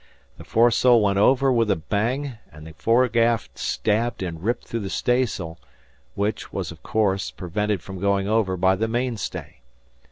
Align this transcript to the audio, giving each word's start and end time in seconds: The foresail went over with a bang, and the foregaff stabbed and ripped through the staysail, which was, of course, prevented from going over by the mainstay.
The 0.39 0.43
foresail 0.43 0.99
went 0.99 1.19
over 1.19 1.53
with 1.53 1.69
a 1.69 1.75
bang, 1.75 2.39
and 2.51 2.65
the 2.65 2.73
foregaff 2.73 3.49
stabbed 3.53 4.23
and 4.23 4.43
ripped 4.43 4.65
through 4.65 4.79
the 4.79 4.89
staysail, 4.89 5.59
which 6.15 6.51
was, 6.51 6.71
of 6.71 6.81
course, 6.81 7.29
prevented 7.29 7.83
from 7.83 7.99
going 8.01 8.27
over 8.27 8.57
by 8.57 8.75
the 8.75 8.87
mainstay. 8.87 9.61